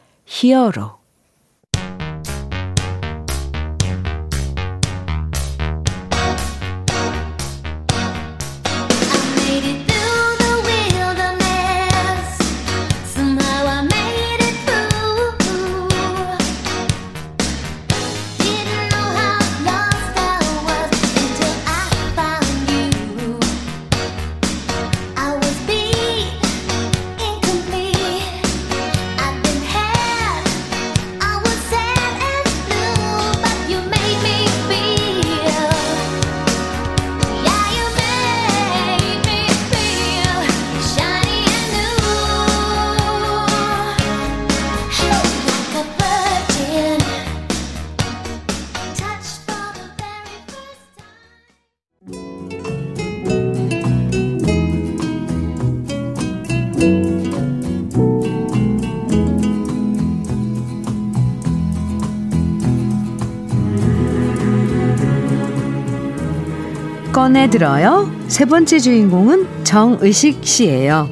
꺼내 67.36 67.50
들어요. 67.50 68.10
세 68.30 68.46
번째 68.46 68.80
주인공은 68.80 69.66
정의식 69.66 70.40
씨예요. 70.46 71.10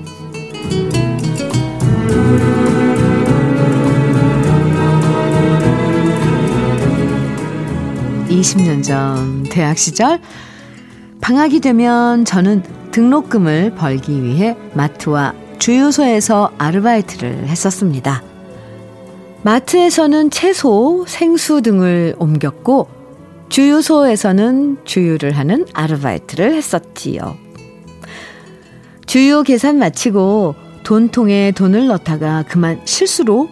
20년 8.30 8.82
전 8.82 9.44
대학 9.44 9.78
시절 9.78 10.22
방학이 11.20 11.60
되면 11.60 12.24
저는 12.24 12.64
등록금을 12.92 13.76
벌기 13.76 14.24
위해 14.24 14.56
마트와 14.76 15.34
주유소에서 15.60 16.54
아르바이트를 16.58 17.50
했었습니다. 17.50 18.24
마트에서는 19.42 20.30
채소, 20.30 21.04
생수 21.06 21.62
등을 21.62 22.16
옮겼고 22.18 22.93
주유소에서는 23.54 24.80
주유를 24.84 25.38
하는 25.38 25.68
아르바이트를 25.76 26.56
했었지요. 26.56 27.38
주유 29.06 29.44
계산 29.44 29.78
마치고 29.78 30.56
돈통에 30.82 31.52
돈을 31.52 31.86
넣다가 31.86 32.46
그만 32.48 32.82
실수로 32.86 33.50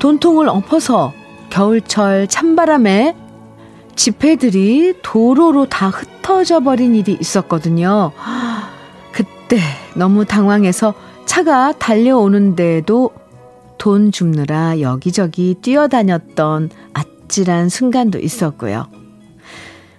돈통을 0.00 0.50
엎어서 0.50 1.14
겨울철 1.48 2.28
찬바람에 2.28 3.16
지폐들이 3.96 4.98
도로로 5.02 5.64
다 5.64 5.88
흩어져 5.88 6.60
버린 6.60 6.94
일이 6.94 7.16
있었거든요. 7.18 8.12
그때 9.12 9.58
너무 9.94 10.26
당황해서 10.26 10.92
차가 11.24 11.72
달려오는데도 11.72 13.12
돈 13.78 14.12
줍느라 14.12 14.80
여기저기 14.80 15.54
뛰어다녔던 15.62 16.68
아찔한 16.92 17.70
순간도 17.70 18.18
있었고요. 18.18 18.97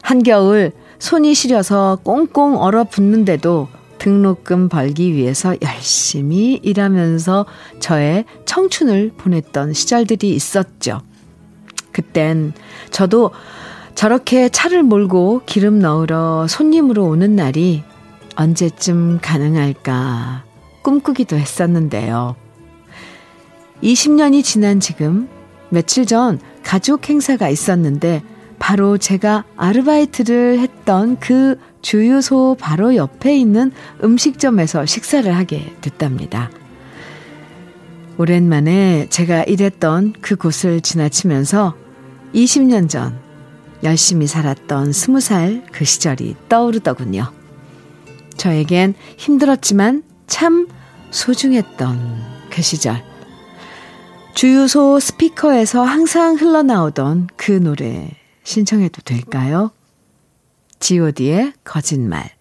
한겨울 0.09 0.71
손이 0.97 1.35
시려서 1.35 1.99
꽁꽁 2.01 2.57
얼어붙는데도 2.57 3.67
등록금 3.99 4.67
벌기 4.67 5.13
위해서 5.13 5.55
열심히 5.61 6.59
일하면서 6.63 7.45
저의 7.79 8.25
청춘을 8.45 9.11
보냈던 9.15 9.73
시절들이 9.73 10.31
있었죠. 10.31 11.01
그땐 11.91 12.53
저도 12.89 13.29
저렇게 13.93 14.49
차를 14.49 14.81
몰고 14.81 15.43
기름 15.45 15.77
넣으러 15.77 16.47
손님으로 16.47 17.05
오는 17.05 17.35
날이 17.35 17.83
언제쯤 18.35 19.19
가능할까 19.21 20.43
꿈꾸기도 20.81 21.35
했었는데요. 21.35 22.35
20년이 23.83 24.43
지난 24.43 24.79
지금 24.79 25.29
며칠 25.69 26.07
전 26.07 26.39
가족 26.63 27.07
행사가 27.07 27.47
있었는데 27.47 28.23
바로 28.59 28.97
제가 28.97 29.45
아르바이트를 29.57 30.59
했던 30.59 31.17
그 31.19 31.57
주유소 31.81 32.55
바로 32.59 32.95
옆에 32.95 33.35
있는 33.35 33.71
음식점에서 34.03 34.85
식사를 34.85 35.33
하게 35.35 35.73
됐답니다. 35.81 36.51
오랜만에 38.17 39.07
제가 39.09 39.43
일했던 39.43 40.13
그곳을 40.19 40.81
지나치면서 40.81 41.75
20년 42.35 42.89
전 42.89 43.17
열심히 43.81 44.27
살았던 44.27 44.91
20살 44.91 45.63
그 45.71 45.85
시절이 45.85 46.35
떠오르더군요. 46.49 47.31
저에겐 48.35 48.93
힘들었지만 49.17 50.03
참 50.27 50.67
소중했던 51.11 51.97
그 52.49 52.61
시절. 52.61 53.01
주유소 54.33 54.99
스피커에서 54.99 55.83
항상 55.83 56.35
흘러나오던 56.35 57.29
그 57.35 57.51
노래 57.53 58.09
신청해도 58.43 59.01
될까요? 59.03 59.71
god의 60.79 61.53
거짓말, 61.63 62.31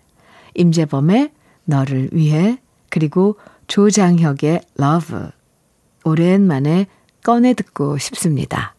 임재범의 0.54 1.32
너를 1.64 2.08
위해, 2.12 2.58
그리고 2.88 3.36
조장혁의 3.66 4.62
love. 4.80 5.18
오랜만에 6.04 6.86
꺼내 7.22 7.54
듣고 7.54 7.98
싶습니다. 7.98 8.74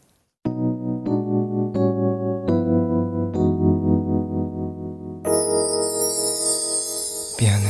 미안해. 7.40 7.68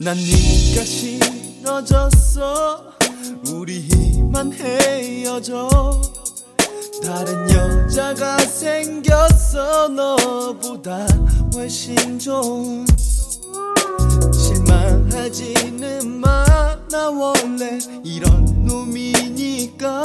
난 0.00 0.16
네가 0.16 0.84
싫어졌어 0.84 2.90
우리 3.52 3.88
만 4.32 4.52
헤어져 4.52 5.68
다른 7.02 7.48
여자가 7.50 8.38
생겼어. 8.38 9.88
너보다 9.88 11.06
훨씬 11.54 12.18
좋은 12.18 12.86
실망하지는 14.32 16.20
마. 16.20 16.44
나 16.90 17.08
원래 17.08 17.78
이런 18.04 18.64
놈이니까. 18.64 20.02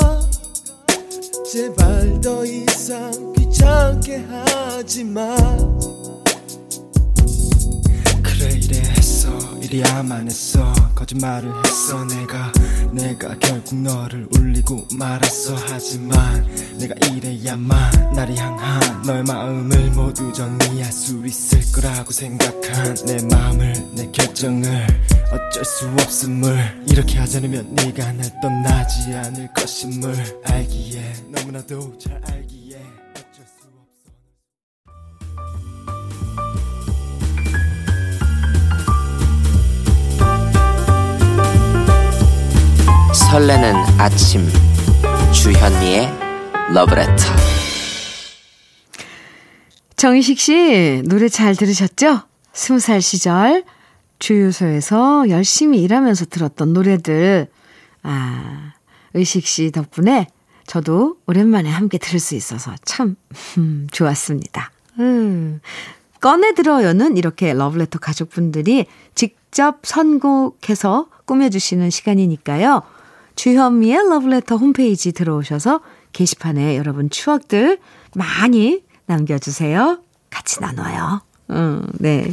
제발 1.51 2.19
더 2.21 2.45
이상 2.45 3.33
귀찮게 3.33 4.25
하지마. 4.29 5.35
그래 8.21 8.49
이래 8.61 8.79
했어. 8.79 9.29
이래야만 9.61 10.27
했어. 10.27 10.73
거짓말을 10.93 11.51
했어 11.65 12.05
내가 12.05 12.51
내가 12.95 13.37
결국 13.39 13.75
너를 13.75 14.27
울리고 14.31 14.87
말았어. 14.97 15.55
하지만 15.67 16.45
내가 16.79 16.95
이래야만 17.07 18.13
나를 18.13 18.37
향한 18.37 19.01
너의 19.05 19.23
마음을 19.23 19.91
모두 19.91 20.31
정리할 20.31 20.91
수 20.91 21.21
있을 21.25 21.59
거라고 21.73 22.11
생각한 22.11 22.95
내 23.05 23.17
마음을 23.29 23.73
내 23.95 24.09
결정을 24.11 24.87
어쩔 25.31 25.65
수 25.65 25.87
없음을. 25.87 26.85
이렇게 26.87 27.17
하지 27.19 27.37
않으면 27.37 27.75
네가 27.75 28.13
날 28.13 28.31
떠나지 28.41 29.13
않을 29.13 29.49
것임을 29.53 30.41
알기에 30.45 31.13
너무나도 31.31 31.97
잘 31.97 32.21
알기에 32.31 32.64
설레는 43.35 43.75
아침 43.99 44.47
주현미의 45.33 46.07
러브레터 46.73 47.11
정희식 49.97 50.39
씨, 50.39 51.01
노래 51.03 51.27
잘 51.27 51.53
들으셨죠? 51.53 52.21
스무 52.53 52.79
살 52.79 53.01
시절 53.01 53.65
주유소에서 54.19 55.27
열심히 55.27 55.81
일하면서 55.81 56.27
들었던 56.27 56.71
노래들. 56.71 57.47
아, 58.03 58.71
의식 59.13 59.45
씨 59.45 59.69
덕분에 59.69 60.27
저도 60.65 61.17
오랜만에 61.27 61.69
함께 61.69 61.97
들을 61.97 62.21
수 62.21 62.35
있어서 62.35 62.73
참, 62.85 63.17
음, 63.57 63.87
좋았습니다. 63.91 64.71
음. 64.99 65.59
꺼내 66.21 66.53
들어요는 66.53 67.17
이렇게 67.17 67.51
러브레터 67.51 67.99
가족분들이 67.99 68.85
직접 69.13 69.79
선곡해서 69.83 71.09
꾸며주시는 71.25 71.89
시간이니까요. 71.89 72.94
주현미의 73.35 74.09
러브레터 74.09 74.55
홈페이지 74.57 75.11
들어오셔서 75.11 75.81
게시판에 76.13 76.77
여러분 76.77 77.09
추억들 77.09 77.79
많이 78.15 78.83
남겨주세요. 79.05 80.01
같이 80.29 80.59
나눠요. 80.61 81.21
음, 81.51 81.87
네. 81.99 82.31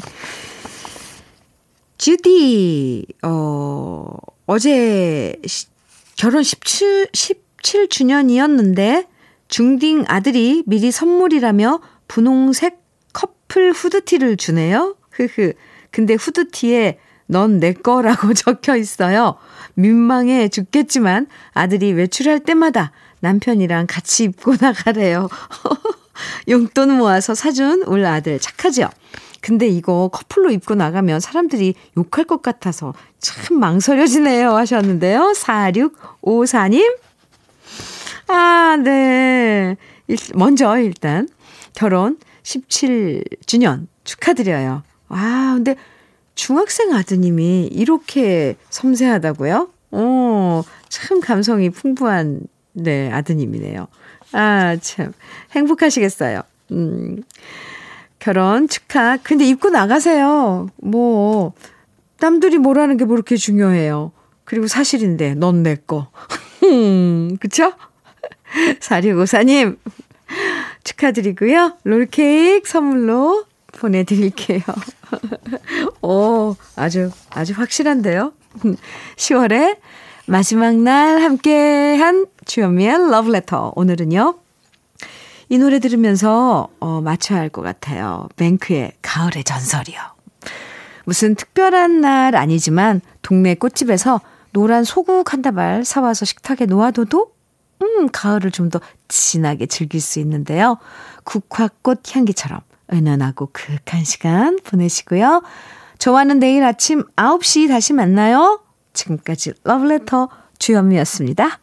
주디, 1.99 3.07
어, 3.23 4.09
어제 4.47 5.37
시, 5.47 5.67
결혼 6.17 6.43
17, 6.43 7.09
17주년이었는데 7.13 9.07
중딩 9.49 10.05
아들이 10.09 10.63
미리 10.67 10.91
선물이라며 10.91 11.81
분홍색 12.09 12.83
커플 13.13 13.73
후드티를 13.73 14.37
주네요. 14.37 14.97
흐흐. 15.11 15.53
근데 15.91 16.15
후드티에 16.15 16.99
넌 17.27 17.61
내 17.61 17.73
거라고 17.73 18.33
적혀 18.35 18.77
있어요. 18.77 19.37
민망해 19.75 20.49
죽겠지만 20.49 21.27
아들이 21.53 21.93
외출할 21.93 22.41
때마다 22.41 22.93
남편이랑 23.21 23.87
같이 23.89 24.25
입고 24.25 24.57
나가래요. 24.61 25.29
용돈 26.49 26.97
모아서 26.97 27.35
사준 27.35 27.83
우리 27.87 28.05
아들 28.05 28.39
착하죠? 28.39 28.91
근데 29.41 29.67
이거 29.67 30.09
커플로 30.13 30.51
입고 30.53 30.75
나가면 30.77 31.21
사람들이 31.21 31.75
욕할 31.97 32.25
것 32.25 32.43
같아서 32.43 32.95
참 33.19 33.59
망설여지네요 33.59 34.55
하셨는데요. 34.55 35.33
4654님. 35.35 36.97
아, 38.29 38.77
네. 38.83 39.77
일, 40.07 40.17
먼저 40.35 40.79
일단 40.79 41.29
결혼 41.75 42.19
17주년 42.43 43.87
축하드려요. 44.05 44.83
아, 45.09 45.53
근데 45.55 45.77
중학생 46.35 46.93
아드님이 46.95 47.69
이렇게 47.73 48.57
섬세하다고요? 48.71 49.69
오, 49.93 50.65
참 50.89 51.21
감성이 51.21 51.71
풍부한, 51.71 52.41
네, 52.73 53.11
아드님이네요. 53.13 53.87
아, 54.33 54.77
참. 54.81 55.13
행복하시겠어요. 55.53 56.43
음, 56.73 57.23
결혼 58.19 58.69
축하. 58.69 59.19
근데 59.23 59.45
입고 59.45 59.69
나가세요. 59.71 60.69
뭐, 60.77 61.53
남들이 62.21 62.59
뭐라는 62.59 62.97
게뭐 62.97 63.11
그렇게 63.11 63.37
중요해요. 63.37 64.13
그리고 64.45 64.67
사실인데, 64.67 65.35
넌 65.35 65.63
내 65.63 65.77
거. 65.77 66.11
그쵸? 67.41 67.73
4654님, 68.81 69.77
축하드리고요. 70.85 71.77
롤케이크 71.85 72.69
선물로 72.69 73.45
보내드릴게요. 73.83 74.61
오, 76.03 76.55
아주, 76.77 77.11
아주 77.31 77.53
확실한데요. 77.57 78.33
10월에 79.17 79.79
마지막 80.27 80.77
날 80.77 81.21
함께 81.21 81.97
한 81.97 82.27
주현미의 82.47 83.11
러브레터. 83.11 83.73
오늘은요. 83.75 84.39
이 85.49 85.59
노래 85.59 85.81
들으면서 85.81 86.69
어, 86.81 87.01
맞춰야 87.03 87.41
할 87.41 87.51
것 87.51 87.63
같아요. 87.63 88.29
뱅크의 88.37 88.93
가을의 89.03 89.45
전설이요. 89.45 89.99
무슨 91.05 91.35
특별한 91.35 92.01
날 92.01 92.37
아니지만 92.37 93.01
동네 93.23 93.55
꽃집에서 93.55 94.21
노란 94.53 94.85
소국 94.85 95.33
한 95.33 95.43
다발 95.43 95.85
사와서 95.85 96.25
식탁에 96.25 96.67
놓아둬도 96.67 97.33
음, 97.83 98.09
가을을 98.13 98.53
좀 98.53 98.71
더 98.71 98.81
진하게 99.09 99.67
즐길 99.67 100.01
수 100.01 100.21
있는데요. 100.21 100.79
국화꽃 101.25 102.15
향기처럼 102.15 102.61
은은하고 102.93 103.51
그윽한 103.53 104.05
시간 104.05 104.59
보내시고요. 104.65 105.43
저와는 105.99 106.39
내일 106.39 106.65
아침 106.65 107.05
9시 107.17 107.69
다시 107.69 107.93
만나요. 107.93 108.63
지금까지 108.93 109.53
러브레터 109.65 110.29
주현미였습니다. 110.59 111.62